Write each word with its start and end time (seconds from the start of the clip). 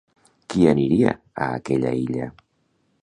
Qui 0.53 0.63
aniria 0.71 1.13
a 1.49 1.51
aquella 1.59 1.93
illa? 2.07 2.31